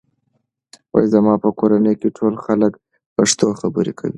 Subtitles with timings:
[1.13, 2.73] زما په کورنۍ کې ټول خلک
[3.15, 4.09] پښتو خبرې کوي.